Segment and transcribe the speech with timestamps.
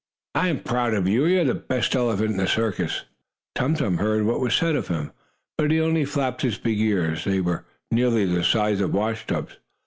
[0.33, 1.25] "I am proud of you.
[1.27, 3.03] You are the best elephant in the circus."
[3.53, 5.11] Tum Tum heard what was said of him,
[5.59, 9.57] but he only flapped his big ears, that were nearly the size of washtubs.